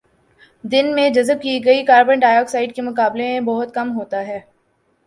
[0.63, 4.39] دن میں جذب کی گئی کاربن ڈائی آکسائیڈ کے مقابلے میں بہت کم ہوتا ہے